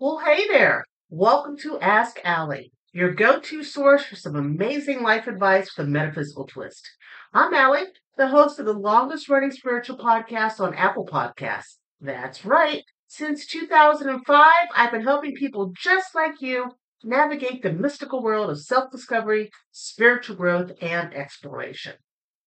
[0.00, 0.84] Well, hey there.
[1.08, 5.88] Welcome to Ask Allie, your go to source for some amazing life advice with a
[5.88, 6.90] metaphysical twist.
[7.32, 7.84] I'm Allie,
[8.16, 11.76] the host of the longest running spiritual podcast on Apple Podcasts.
[12.00, 12.82] That's right.
[13.06, 16.72] Since 2005, I've been helping people just like you
[17.04, 21.94] navigate the mystical world of self discovery, spiritual growth, and exploration.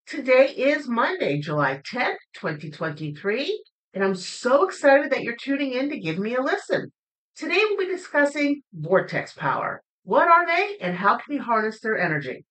[0.05, 5.97] Today is Monday, July 10th, 2023, and I'm so excited that you're tuning in to
[5.97, 6.91] give me a listen.
[7.37, 9.83] Today we'll be discussing vortex power.
[10.03, 12.45] What are they and how can we harness their energy?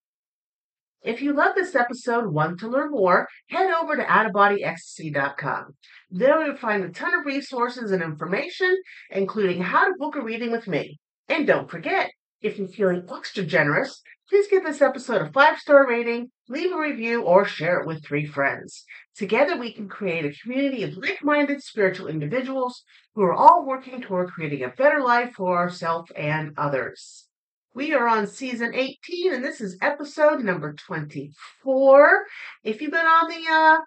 [1.03, 5.75] If you love this episode and want to learn more, head over to outofbodyecstasy.com.
[6.11, 8.77] There you'll find a ton of resources and information,
[9.11, 11.01] including how to book a reading with me.
[11.29, 15.87] And don't forget, if you're feeling extra generous, please give this episode a five star
[15.89, 18.85] rating, leave a review, or share it with three friends.
[19.15, 24.01] Together, we can create a community of like minded spiritual individuals who are all working
[24.01, 27.27] toward creating a better life for ourselves and others.
[27.75, 32.25] We are on season 18, and this is episode number 24.
[32.65, 33.79] If you've been on the uh,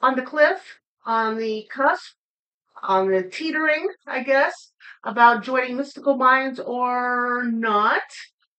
[0.00, 2.15] on the cliff, on the cusp,
[2.86, 4.72] on the teetering, I guess,
[5.04, 8.02] about joining Mystical Minds or not,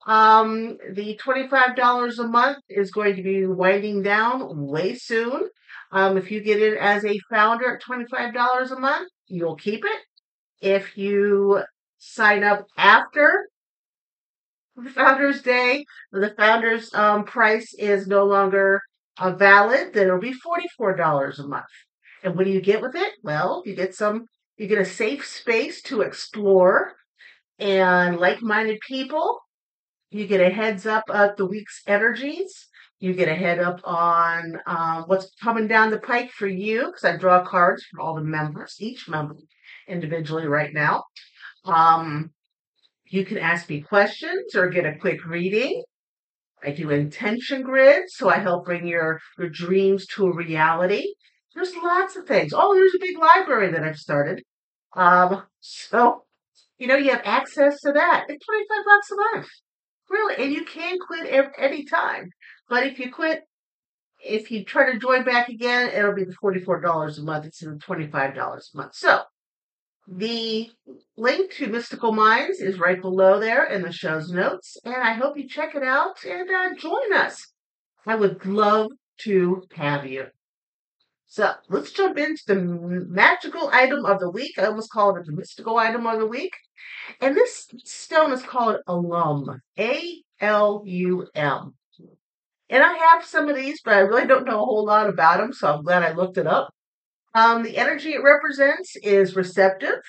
[0.05, 5.49] um, the $25 a month is going to be winding down way soon.
[5.91, 10.01] Um, if you get in as a founder at $25 a month, you'll keep it.
[10.61, 11.63] If you
[11.97, 13.49] sign up after
[14.75, 18.81] the Founders Day, the Founders um, price is no longer
[19.17, 20.35] uh, valid, then it'll be
[20.79, 21.65] $44 a month.
[22.27, 23.13] And what do you get with it?
[23.23, 24.25] Well, you get some,
[24.57, 26.91] you get a safe space to explore
[27.57, 29.39] and like minded people.
[30.09, 32.67] You get a heads up of the week's energies.
[32.99, 37.05] You get a head up on uh, what's coming down the pike for you because
[37.05, 39.37] I draw cards for all the members, each member
[39.87, 41.05] individually right now.
[41.63, 42.31] Um,
[43.05, 45.81] you can ask me questions or get a quick reading.
[46.61, 51.13] I do intention grids, so I help bring your, your dreams to a reality.
[51.57, 52.53] There's lots of things.
[52.55, 54.43] Oh, there's a big library that I've started.
[54.95, 56.23] Um, so,
[56.77, 58.25] you know, you have access to that.
[58.29, 59.47] It's 25 bucks a month.
[60.07, 62.29] Really, and you can quit any time.
[62.69, 63.41] But if you quit,
[64.23, 67.79] if you try to join back again, it'll be the $44 a month instead of
[67.79, 68.93] $25 a month.
[68.93, 69.21] So
[70.07, 70.69] the
[71.17, 75.35] link to Mystical Minds is right below there in the show's notes, and I hope
[75.35, 77.51] you check it out and uh, join us.
[78.05, 78.91] I would love
[79.21, 80.27] to have you.
[81.29, 84.57] So let's jump into the magical item of the week.
[84.57, 86.53] I almost called it the mystical item of the week.
[87.19, 89.61] And this stone is called alum.
[89.77, 91.75] A L U M.
[92.69, 95.37] And I have some of these, but I really don't know a whole lot about
[95.39, 96.73] them, so I'm glad I looked it up.
[97.33, 99.99] Um, the energy it represents is receptive,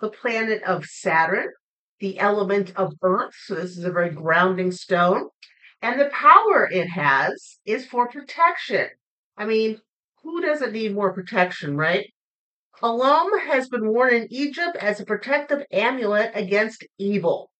[0.00, 1.48] the planet of Saturn,
[2.00, 3.34] the element of Earth.
[3.44, 5.28] So this is a very grounding stone.
[5.82, 8.88] And the power it has is for protection.
[9.36, 9.80] I mean,
[10.22, 12.12] who doesn't need more protection, right?
[12.82, 17.50] Alum has been worn in Egypt as a protective amulet against evil.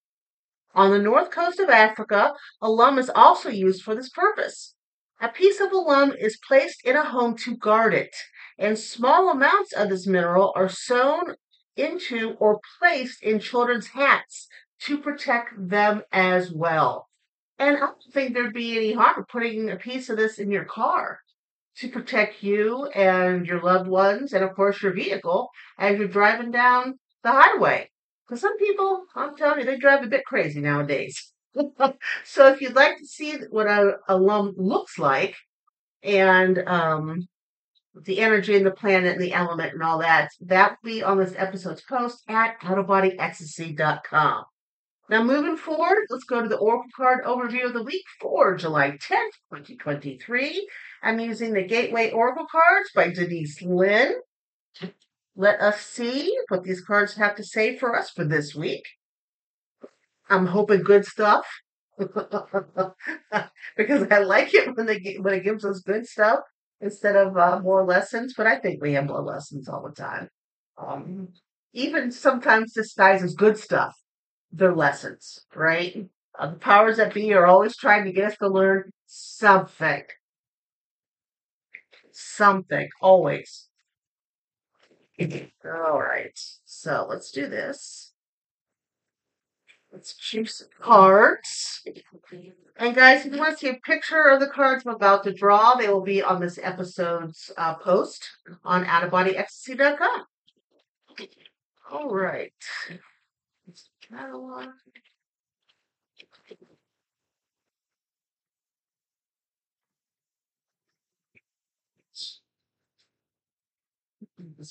[0.73, 4.73] On the north coast of Africa, alum is also used for this purpose.
[5.19, 8.15] A piece of alum is placed in a home to guard it,
[8.57, 11.35] and small amounts of this mineral are sewn
[11.75, 14.47] into or placed in children's hats
[14.79, 17.09] to protect them as well.
[17.59, 20.49] And I don't think there'd be any harm in putting a piece of this in
[20.49, 21.19] your car
[21.81, 26.51] to protect you and your loved ones, and of course your vehicle as you're driving
[26.51, 27.89] down the highway.
[28.27, 31.31] Because some people, I'm telling you, they drive a bit crazy nowadays.
[32.23, 35.35] so if you'd like to see what a alum looks like
[36.03, 37.27] and um,
[38.05, 41.17] the energy and the planet and the element and all that, that will be on
[41.17, 44.45] this episode's post at outofbodyecstasy.com.
[45.09, 48.91] Now, moving forward, let's go to the Oracle card overview of the week for July
[48.91, 50.69] 10th, 2023.
[51.03, 54.15] I'm using the Gateway Oracle cards by Denise Linn.
[55.35, 58.83] Let us see what these cards have to say for us for this week.
[60.29, 61.45] I'm hoping good stuff
[61.97, 62.93] because
[64.11, 66.39] I like it when they when it gives us good stuff
[66.79, 68.33] instead of uh, more lessons.
[68.35, 70.29] But I think we have more lessons all the time.
[70.77, 71.29] Um,
[71.73, 73.95] even sometimes disguised as good stuff,
[74.51, 76.09] they're lessons, right?
[76.37, 80.03] Uh, the powers that be are always trying to get us to learn something,
[82.13, 83.67] something, always.
[85.65, 86.39] All right.
[86.65, 88.13] So let's do this.
[89.91, 91.83] Let's choose some cards.
[92.77, 95.33] And guys, if you want to see a picture of the cards I'm about to
[95.33, 98.29] draw, they will be on this episode's uh, post
[98.63, 100.23] on outofbodyecstasy.com.
[101.91, 102.53] All right.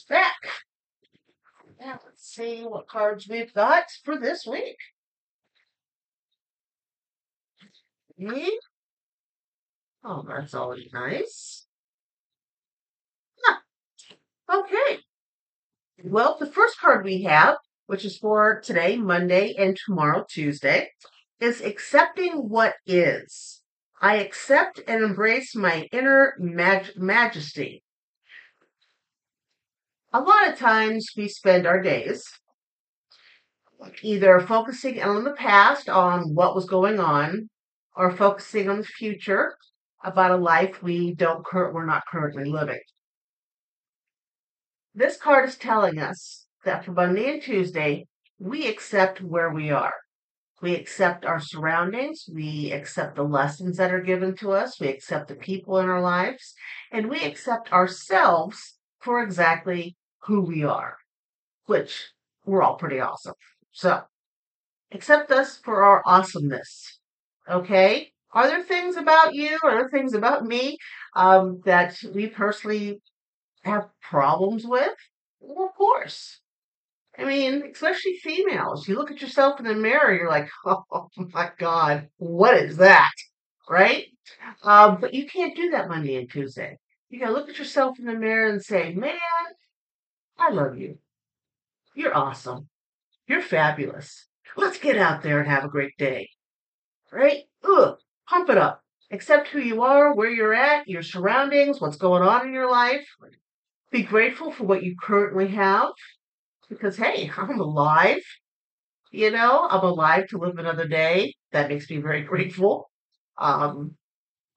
[0.09, 0.49] Back.
[1.81, 4.77] Now let's see what cards we've got for this week.
[10.05, 11.67] Oh, that's always nice.
[14.53, 14.99] Okay.
[16.03, 17.57] Well, the first card we have,
[17.87, 20.91] which is for today, Monday, and tomorrow, Tuesday,
[21.41, 23.63] is accepting what is.
[24.01, 27.85] I accept and embrace my inner mag- majesty.
[30.13, 32.25] A lot of times we spend our days
[34.03, 37.49] either focusing on the past, on what was going on,
[37.95, 39.55] or focusing on the future
[40.03, 42.81] about a life we don't we're not currently living.
[44.95, 48.09] This card is telling us that for Monday and Tuesday,
[48.41, 49.95] we accept where we are.
[50.61, 52.25] We accept our surroundings.
[52.35, 54.81] We accept the lessons that are given to us.
[54.81, 56.55] We accept the people in our lives.
[56.91, 60.97] And we accept ourselves for exactly who we are,
[61.67, 62.11] which
[62.45, 63.35] we're all pretty awesome.
[63.73, 64.03] So
[64.93, 66.99] accept us for our awesomeness.
[67.49, 68.13] Okay?
[68.33, 69.59] Are there things about you?
[69.65, 70.77] Are there things about me
[71.17, 73.01] um, that we personally
[73.65, 74.95] have problems with?
[75.41, 76.41] Well, of course.
[77.19, 78.89] I mean, especially females.
[78.89, 83.13] You look at yourself in the mirror, you're like, oh my God, what is that?
[83.69, 84.07] Right?
[84.63, 86.77] Um, but you can't do that Monday and Tuesday.
[87.09, 89.19] You gotta look at yourself in the mirror and say, man,
[90.41, 90.99] I love you.
[91.95, 92.69] You're awesome.
[93.27, 94.27] You're fabulous.
[94.57, 96.31] Let's get out there and have a great day.
[97.13, 97.43] Right?
[97.63, 97.97] Ugh,
[98.29, 98.83] pump it up.
[99.13, 103.07] Accept who you are, where you're at, your surroundings, what's going on in your life.
[103.91, 105.91] Be grateful for what you currently have
[106.69, 108.23] because, hey, I'm alive.
[109.13, 111.35] You know, I'm alive to live another day.
[111.53, 112.91] That makes me very grateful.
[113.37, 113.97] Um,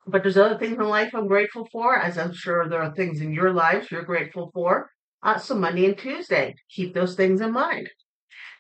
[0.08, 3.22] but there's other things in life I'm grateful for, as I'm sure there are things
[3.22, 4.90] in your lives you're grateful for.
[5.24, 7.90] Uh, so Monday and Tuesday, keep those things in mind.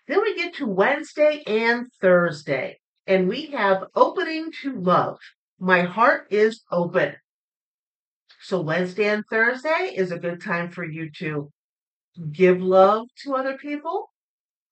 [0.07, 5.18] Then we get to Wednesday and Thursday, and we have opening to love.
[5.60, 7.15] My heart is open.
[8.42, 11.51] So Wednesday and Thursday is a good time for you to
[12.31, 14.09] give love to other people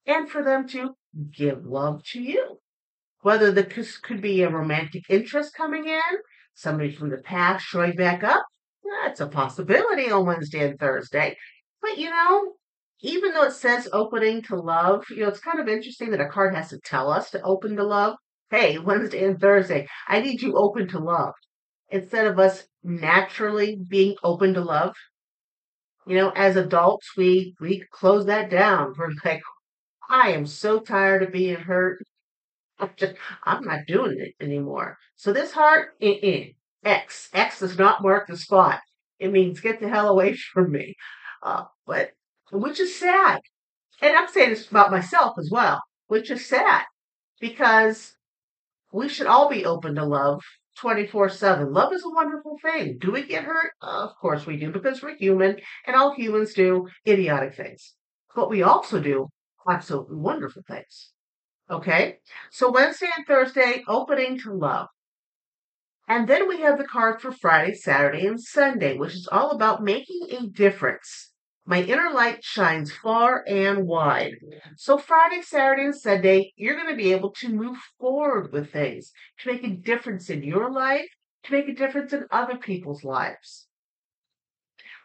[0.05, 0.95] and for them to
[1.31, 2.59] give love to you.
[3.21, 6.01] Whether this could be a romantic interest coming in,
[6.53, 8.45] somebody from the past showing back up,
[9.03, 11.37] that's a possibility on Wednesday and Thursday.
[11.81, 12.53] But you know,
[13.01, 16.29] even though it says opening to love, you know, it's kind of interesting that a
[16.29, 18.15] card has to tell us to open to love.
[18.49, 21.33] Hey, Wednesday and Thursday, I need you open to love.
[21.89, 24.95] Instead of us naturally being open to love,
[26.07, 28.93] you know, as adults, we we close that down.
[28.97, 29.41] We're like,
[30.09, 32.03] I am so tired of being hurt.
[32.79, 34.97] I'm just, I'm not doing it anymore.
[35.15, 36.45] So this heart, uh-uh.
[36.83, 38.79] X, X does not mark the spot.
[39.19, 40.95] It means get the hell away from me.
[41.41, 42.11] Uh, but
[42.51, 43.39] which is sad.
[44.01, 46.83] And I'm saying this about myself as well, which is sad
[47.39, 48.15] because
[48.91, 50.41] we should all be open to love
[50.77, 51.71] 24 7.
[51.71, 52.97] Love is a wonderful thing.
[52.99, 53.71] Do we get hurt?
[53.81, 57.93] Uh, of course we do because we're human and all humans do idiotic things.
[58.35, 59.27] But we also do
[59.67, 61.11] absolutely wonderful things.
[61.69, 62.17] Okay?
[62.51, 64.87] So Wednesday and Thursday, opening to love.
[66.07, 69.83] And then we have the card for Friday, Saturday, and Sunday, which is all about
[69.83, 71.30] making a difference.
[71.65, 74.35] My inner light shines far and wide.
[74.77, 79.11] So Friday, Saturday, and Sunday, you're going to be able to move forward with things,
[79.39, 81.07] to make a difference in your life,
[81.43, 83.67] to make a difference in other people's lives.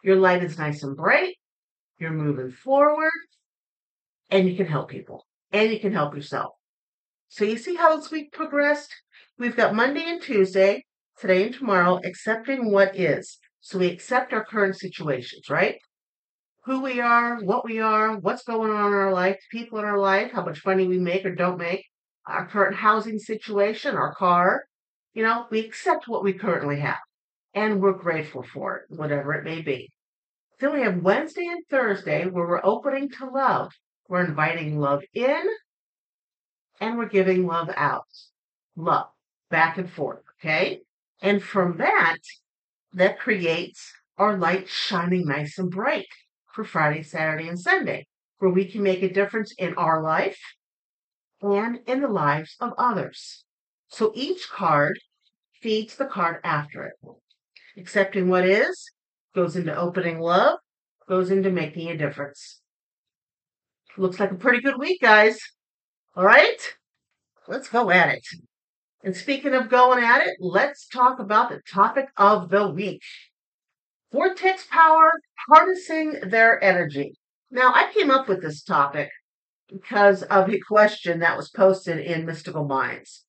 [0.02, 1.34] Your light is nice and bright.
[1.98, 3.12] You're moving forward
[4.30, 6.52] and you can help people and you can help yourself.
[7.28, 8.94] So you see how this week progressed?
[9.38, 10.84] We've got Monday and Tuesday,
[11.18, 13.38] today and tomorrow, accepting what is.
[13.60, 15.76] So we accept our current situations, right?
[16.66, 19.98] Who we are, what we are, what's going on in our life, people in our
[19.98, 21.86] life, how much money we make or don't make,
[22.26, 24.64] our current housing situation, our car.
[25.14, 26.98] You know, we accept what we currently have
[27.54, 29.90] and we're grateful for it, whatever it may be.
[30.58, 33.70] Then we have Wednesday and Thursday where we're opening to love.
[34.08, 35.42] We're inviting love in
[36.80, 38.08] and we're giving love out.
[38.74, 39.06] Love
[39.50, 40.22] back and forth.
[40.40, 40.80] Okay.
[41.22, 42.18] And from that,
[42.92, 46.08] that creates our light shining nice and bright
[46.56, 48.06] for Friday, Saturday, and Sunday,
[48.38, 50.40] where we can make a difference in our life
[51.42, 53.44] and in the lives of others.
[53.88, 54.98] So each card
[55.60, 56.94] feeds the card after it.
[57.76, 58.90] Accepting what is
[59.34, 60.58] goes into opening love,
[61.06, 62.60] goes into making a difference.
[63.98, 65.38] Looks like a pretty good week, guys.
[66.16, 66.74] All right,
[67.46, 68.26] let's go at it.
[69.04, 73.02] And speaking of going at it, let's talk about the topic of the week
[74.12, 75.12] vortex power,
[75.48, 77.14] harnessing their energy.
[77.50, 79.10] Now, I came up with this topic
[79.68, 83.24] because of a question that was posted in Mystical Minds.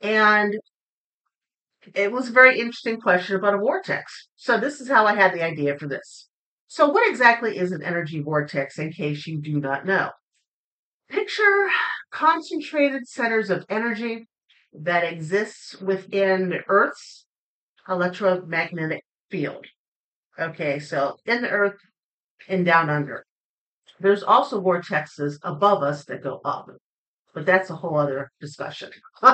[0.00, 0.56] And
[1.94, 4.28] it was a very interesting question about a vortex.
[4.36, 6.28] So, this is how I had the idea for this.
[6.66, 10.10] So, what exactly is an energy vortex in case you do not know?
[11.08, 11.68] Picture
[12.10, 14.28] concentrated centers of energy
[14.72, 17.26] that exists within Earth's
[17.88, 19.66] electromagnetic field.
[20.38, 21.78] Okay, so in the Earth
[22.48, 23.24] and down under.
[24.00, 26.70] There's also vortexes above us that go up,
[27.34, 28.90] but that's a whole other discussion.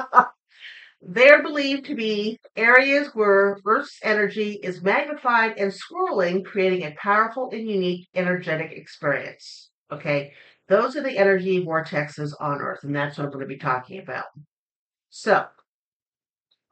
[1.06, 7.50] They're believed to be areas where Earth's energy is magnified and swirling, creating a powerful
[7.52, 9.70] and unique energetic experience.
[9.92, 10.32] Okay,
[10.68, 14.00] those are the energy vortexes on Earth, and that's what I'm going to be talking
[14.00, 14.24] about.
[15.10, 15.44] So,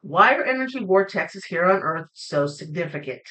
[0.02, 3.22] why are energy vortexes here on Earth so significant?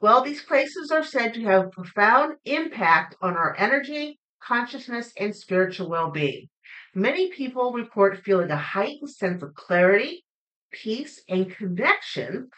[0.00, 5.90] Well, these places are said to have profound impact on our energy, consciousness, and spiritual
[5.90, 6.48] well being.
[6.94, 10.24] Many people report feeling a heightened sense of clarity,
[10.72, 12.48] peace, and connection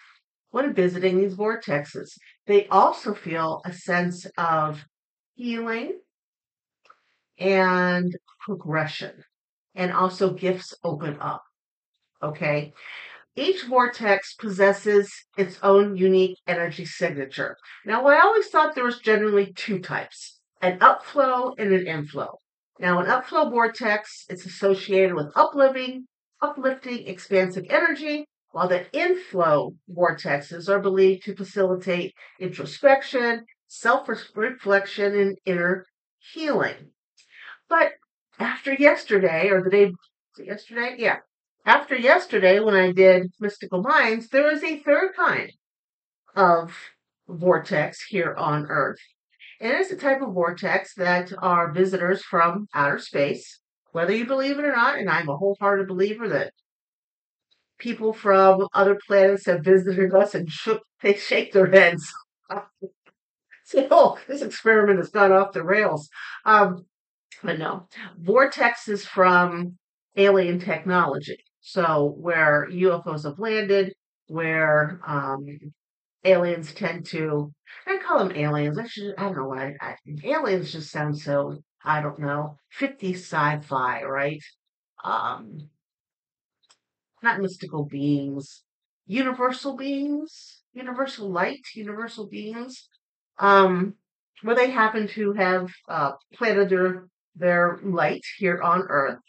[0.50, 2.10] when visiting these vortexes.
[2.46, 4.84] They also feel a sense of
[5.34, 5.98] healing
[7.38, 9.24] and progression,
[9.74, 11.42] and also gifts open up.
[12.22, 12.74] Okay.
[13.36, 17.56] Each vortex possesses its own unique energy signature.
[17.84, 22.38] Now, I always thought there was generally two types an upflow and an inflow.
[22.78, 26.06] Now, an upflow vortex is associated with uplifting,
[26.42, 35.38] uplifting, expansive energy, while the inflow vortexes are believed to facilitate introspection, self reflection, and
[35.46, 35.86] inner
[36.18, 36.90] healing.
[37.68, 37.92] But
[38.38, 39.92] after yesterday, or the day
[40.38, 41.18] yesterday, yeah,
[41.70, 45.52] after yesterday, when I did Mystical Minds, there is a third kind
[46.34, 46.74] of
[47.28, 48.98] vortex here on Earth.
[49.60, 53.60] And it's a type of vortex that are visitors from outer space,
[53.92, 54.98] whether you believe it or not.
[54.98, 56.52] And I'm a wholehearted believer that
[57.78, 62.12] people from other planets have visited us and shook, they shake their heads.
[63.64, 66.08] Say, oh, this experiment has gone off the rails.
[66.44, 66.86] Um,
[67.44, 67.86] but no,
[68.20, 69.78] vortexes from
[70.16, 71.38] alien technology.
[71.60, 73.94] So where UFOs have landed,
[74.28, 75.46] where um,
[76.24, 77.52] aliens tend to,
[77.86, 78.78] I call them aliens.
[78.78, 79.74] I should, I don't know why.
[79.80, 84.42] I, aliens just sound so, I don't know, 50 sci-fi, right?
[85.04, 85.68] Um,
[87.22, 88.62] not mystical beings,
[89.06, 92.88] universal beings, universal light, universal beings,
[93.38, 93.94] um,
[94.42, 99.20] where they happen to have uh, planted their their light here on Earth,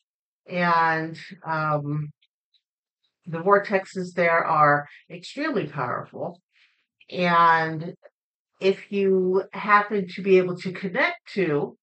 [0.49, 2.11] and um,
[3.25, 6.41] the vortexes there are extremely powerful.
[7.09, 7.93] And
[8.59, 11.77] if you happen to be able to connect to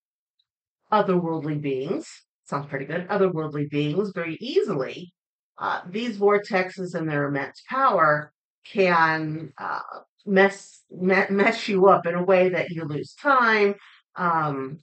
[0.93, 2.09] otherworldly beings,
[2.45, 5.13] sounds pretty good, otherworldly beings very easily,
[5.59, 8.33] uh, these vortexes and their immense power
[8.65, 9.81] can uh,
[10.25, 13.75] mess me- mess you up in a way that you lose time.
[14.17, 14.79] Um,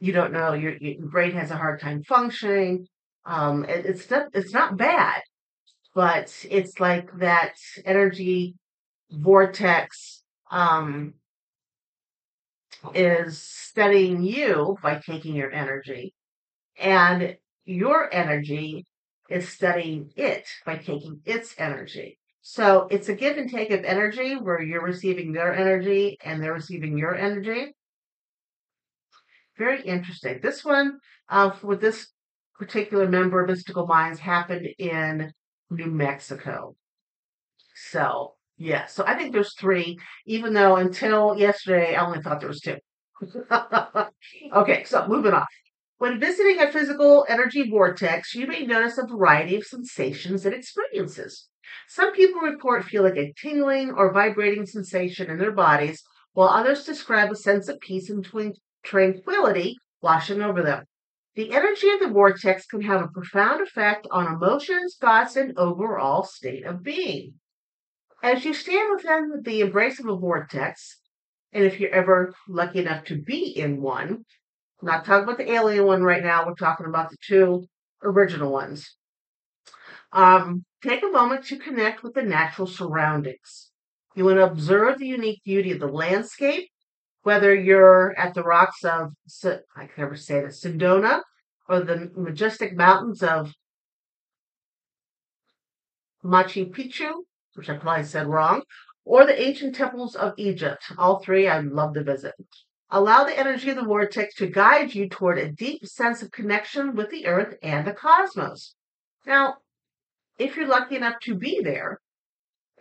[0.00, 2.86] you don't know your, your brain has a hard time functioning.
[3.24, 5.22] Um, it, it's not it's not bad,
[5.94, 8.54] but it's like that energy
[9.10, 11.14] vortex um,
[12.94, 16.14] is studying you by taking your energy,
[16.78, 18.86] and your energy
[19.28, 22.18] is studying it by taking its energy.
[22.42, 26.52] So it's a give and take of energy where you're receiving their energy and they're
[26.52, 27.72] receiving your energy.
[29.56, 30.40] Very interesting.
[30.42, 32.08] This one, uh, with this
[32.58, 35.32] particular member of Mystical Minds, happened in
[35.72, 36.76] New Mexico.
[37.74, 42.48] So, yeah, so I think there's three, even though until yesterday I only thought there
[42.48, 42.76] was two.
[44.54, 45.46] okay, so moving on.
[45.98, 51.48] When visiting a physical energy vortex, you may notice a variety of sensations and experiences.
[51.88, 56.02] Some people report feeling a tingling or vibrating sensation in their bodies,
[56.32, 58.26] while others describe a sense of peace and
[58.82, 60.84] tranquility washing over them.
[61.34, 66.24] The energy of the vortex can have a profound effect on emotions, thoughts, and overall
[66.24, 67.34] state of being.
[68.22, 71.00] As you stand within the embrace of a vortex,
[71.52, 74.24] and if you're ever lucky enough to be in one,
[74.80, 77.66] I'm not talking about the alien one right now, we're talking about the two
[78.02, 78.94] original ones.
[80.12, 83.70] Um, take a moment to connect with the natural surroundings.
[84.14, 86.68] You want to observe the unique beauty of the landscape,
[87.22, 89.12] whether you're at the rocks of,
[89.76, 91.22] I can never say that, Sedona,
[91.68, 93.52] or the majestic mountains of
[96.24, 97.12] Machu Picchu,
[97.54, 98.62] which I probably said wrong,
[99.04, 100.84] or the ancient temples of Egypt.
[100.98, 102.34] All three I'd love to visit.
[102.90, 106.94] Allow the energy of the vortex to guide you toward a deep sense of connection
[106.94, 108.74] with the earth and the cosmos.
[109.26, 109.56] Now,
[110.38, 112.00] if you're lucky enough to be there,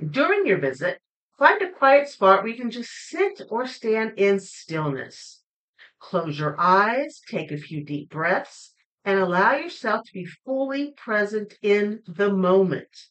[0.09, 0.99] during your visit,
[1.41, 5.41] find a quiet spot where you can just sit or stand in stillness.
[5.99, 11.55] Close your eyes, take a few deep breaths, and allow yourself to be fully present
[11.63, 13.07] in the moment.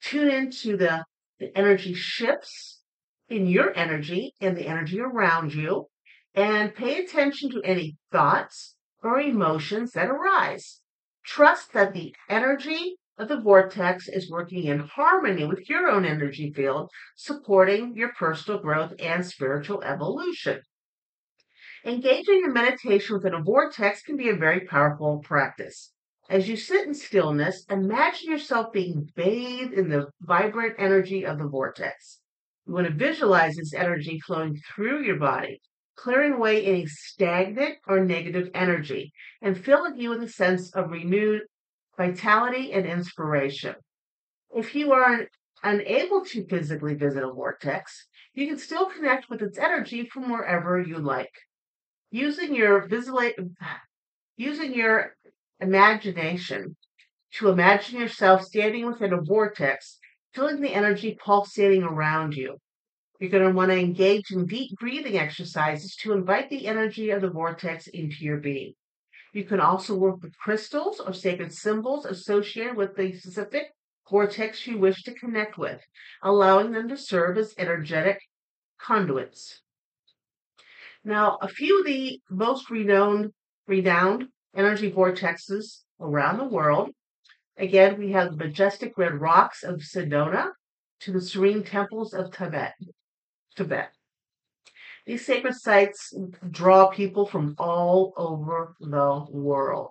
[0.00, 1.04] Tune into the,
[1.38, 2.80] the energy shifts
[3.28, 5.88] in your energy and the energy around you,
[6.34, 10.80] and pay attention to any thoughts or emotions that arise.
[11.26, 16.52] Trust that the energy of the vortex is working in harmony with your own energy
[16.52, 20.60] field, supporting your personal growth and spiritual evolution.
[21.84, 25.92] Engaging in meditation within a vortex can be a very powerful practice.
[26.30, 31.46] As you sit in stillness, imagine yourself being bathed in the vibrant energy of the
[31.46, 32.20] vortex.
[32.66, 35.60] You want to visualize this energy flowing through your body,
[35.96, 41.42] clearing away any stagnant or negative energy, and filling you with a sense of renewed
[41.96, 43.74] vitality and inspiration.
[44.54, 45.26] If you are
[45.62, 50.80] unable to physically visit a vortex, you can still connect with its energy from wherever
[50.80, 51.32] you like.
[52.10, 53.30] Using your visual,
[54.36, 55.16] using your
[55.60, 56.76] imagination
[57.34, 59.98] to imagine yourself standing within a vortex,
[60.32, 62.58] feeling the energy pulsating around you.
[63.20, 67.22] You're going to want to engage in deep breathing exercises to invite the energy of
[67.22, 68.74] the vortex into your being.
[69.34, 73.74] You can also work with crystals or sacred symbols associated with the specific
[74.08, 75.82] vortex you wish to connect with,
[76.22, 78.20] allowing them to serve as energetic
[78.80, 79.60] conduits.
[81.02, 83.32] Now, a few of the most renowned,
[83.66, 86.90] renowned energy vortexes around the world.
[87.58, 90.50] Again, we have the majestic red rocks of Sedona
[91.00, 92.74] to the serene temples of Tibet.
[93.56, 93.93] Tibet.
[95.06, 96.14] These sacred sites
[96.50, 99.90] draw people from all over the world.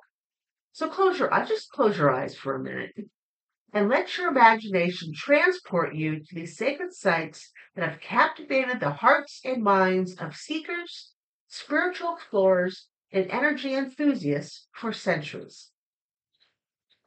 [0.72, 2.96] So close your eyes, just close your eyes for a minute
[3.74, 9.42] and let your imagination transport you to these sacred sites that have captivated the hearts
[9.44, 11.12] and minds of seekers,
[11.48, 15.72] spiritual explorers, and energy enthusiasts for centuries.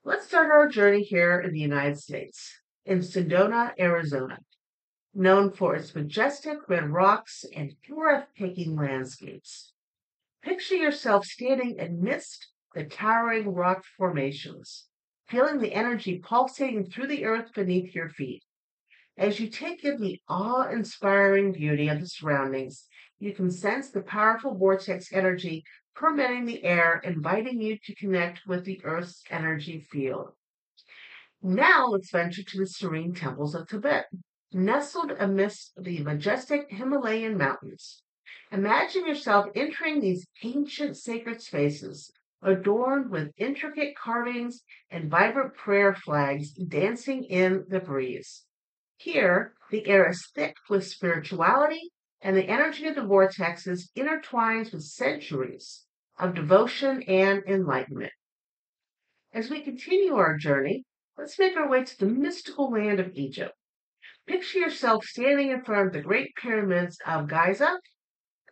[0.04, 4.38] Let's start our journey here in the United States, in Sedona, Arizona,
[5.16, 9.72] known for its majestic red rocks and breathtaking landscapes.
[10.42, 14.86] Picture yourself standing amidst the towering rock formations,
[15.26, 18.42] feeling the energy pulsating through the earth beneath your feet.
[19.16, 22.86] As you take in the awe inspiring beauty of the surroundings,
[23.18, 28.66] you can sense the powerful vortex energy permeating the air, inviting you to connect with
[28.66, 30.32] the Earth's energy field.
[31.42, 34.06] Now let's venture to the serene temples of Tibet,
[34.56, 38.02] nestled amidst the majestic Himalayan mountains.
[38.50, 42.10] Imagine yourself entering these ancient sacred spaces,
[42.42, 48.44] adorned with intricate carvings and vibrant prayer flags dancing in the breeze.
[48.96, 51.90] Here, the air is thick with spirituality,
[52.22, 55.84] and the energy of the vortexes intertwines with centuries
[56.18, 58.12] of devotion and enlightenment.
[59.34, 60.84] As we continue our journey,
[61.18, 63.54] let's make our way to the mystical land of Egypt.
[64.26, 67.78] Picture yourself standing in front of the great pyramids of Giza,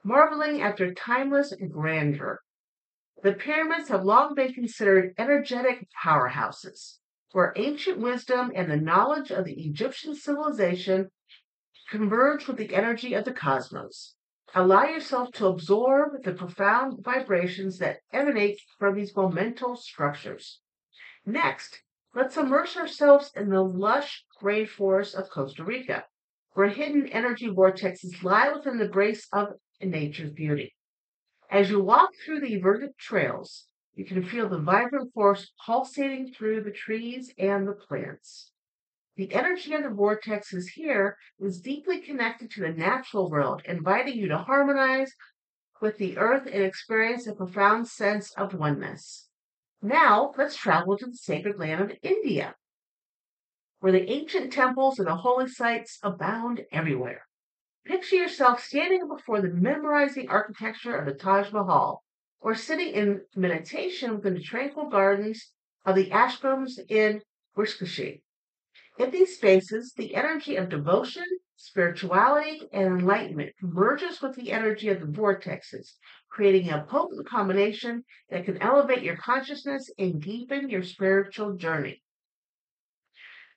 [0.04, 2.40] marveling at their timeless grandeur.
[3.24, 6.98] The pyramids have long been considered energetic powerhouses,
[7.32, 11.10] where ancient wisdom and the knowledge of the Egyptian civilization
[11.90, 14.14] converge with the energy of the cosmos.
[14.54, 20.60] Allow yourself to absorb the profound vibrations that emanate from these monumental structures.
[21.26, 21.82] Next,
[22.14, 26.04] let's immerse ourselves in the lush rainforest of Costa Rica,
[26.52, 29.48] where hidden energy vortexes lie within the grace of
[29.80, 30.74] nature's beauty.
[31.50, 36.62] As you walk through the verdant trails, you can feel the vibrant force pulsating through
[36.62, 38.50] the trees and the plants.
[39.16, 44.28] The energy of the vortexes here is deeply connected to the natural world, inviting you
[44.28, 45.12] to harmonize
[45.80, 49.28] with the earth and experience a profound sense of oneness.
[49.80, 52.56] Now, let's travel to the sacred land of India,
[53.84, 57.26] where the ancient temples and the holy sites abound everywhere.
[57.84, 62.02] Picture yourself standing before the memorizing architecture of the Taj Mahal,
[62.40, 65.50] or sitting in meditation within the tranquil gardens
[65.84, 67.20] of the ashrams in
[67.58, 68.22] Rishikesh.
[68.98, 75.00] In these spaces, the energy of devotion, spirituality, and enlightenment merges with the energy of
[75.00, 75.96] the vortexes,
[76.30, 82.00] creating a potent combination that can elevate your consciousness and deepen your spiritual journey.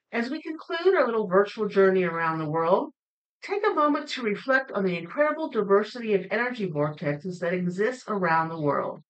[0.10, 2.94] As we conclude our little virtual journey around the world,
[3.42, 8.48] take a moment to reflect on the incredible diversity of energy vortexes that exist around
[8.48, 9.04] the world.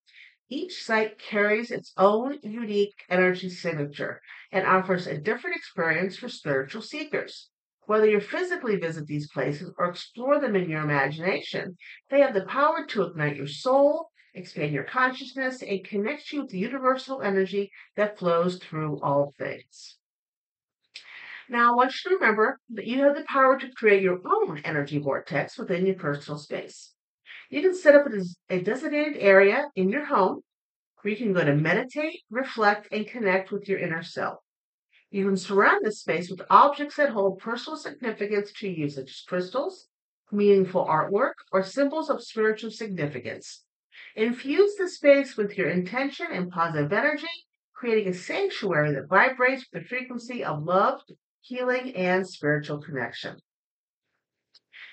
[0.50, 6.82] Each site carries its own unique energy signature and offers a different experience for spiritual
[6.82, 7.52] seekers.
[7.86, 11.78] Whether you physically visit these places or explore them in your imagination,
[12.10, 16.50] they have the power to ignite your soul, expand your consciousness, and connect you with
[16.50, 19.97] the universal energy that flows through all things.
[21.50, 24.62] Now, I want you to remember that you have the power to create your own
[24.66, 26.94] energy vortex within your personal space.
[27.50, 28.06] You can set up
[28.50, 30.42] a designated area in your home
[31.02, 34.40] where you can go to meditate, reflect, and connect with your inner self.
[35.10, 39.24] You can surround this space with objects that hold personal significance to you, such as
[39.26, 39.88] crystals,
[40.34, 43.64] meaningful artwork, or symbols of spiritual significance.
[44.18, 47.28] Infuse the space with your intention and positive energy,
[47.74, 51.00] creating a sanctuary that vibrates with the frequency of love,
[51.48, 53.38] healing, and spiritual connection.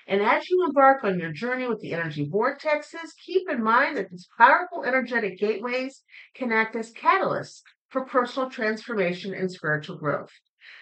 [0.07, 4.09] And as you embark on your journey with the energy vortexes, keep in mind that
[4.11, 6.03] these powerful energetic gateways
[6.35, 10.31] can act as catalysts for personal transformation and spiritual growth.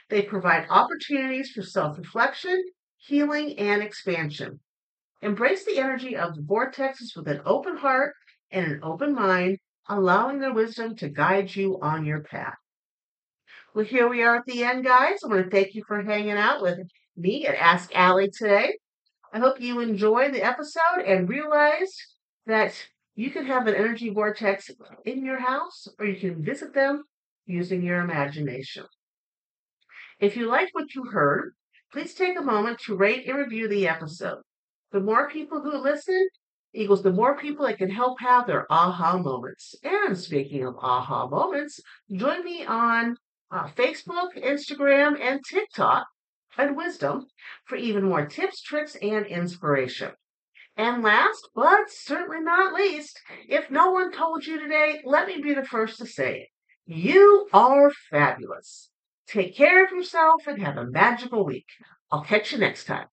[0.09, 2.61] They provide opportunities for self reflection,
[2.97, 4.59] healing, and expansion.
[5.21, 8.13] Embrace the energy of the vortexes with an open heart
[8.51, 9.57] and an open mind,
[9.87, 12.57] allowing their wisdom to guide you on your path.
[13.75, 15.23] Well, here we are at the end, guys.
[15.23, 16.77] I want to thank you for hanging out with
[17.17, 18.77] me at Ask Allie today.
[19.33, 21.99] I hope you enjoyed the episode and realized
[22.45, 22.75] that
[23.15, 24.69] you can have an energy vortex
[25.05, 27.03] in your house or you can visit them
[27.47, 28.85] using your imagination.
[30.19, 31.55] If you like what you heard,
[31.91, 34.43] please take a moment to rate and review the episode.
[34.91, 36.27] The more people who listen
[36.75, 39.75] equals the more people that can help have their aha moments.
[39.83, 41.79] And speaking of aha moments,
[42.11, 43.17] join me on
[43.53, 46.07] uh, Facebook, Instagram, and TikTok
[46.57, 47.27] and wisdom
[47.65, 50.11] for even more tips, tricks, and inspiration.
[50.75, 55.53] And last, but certainly not least, if no one told you today, let me be
[55.53, 56.47] the first to say it.
[56.85, 58.89] You are fabulous.
[59.27, 61.67] Take care of yourself and have a magical week.
[62.11, 63.05] I'll catch you next time.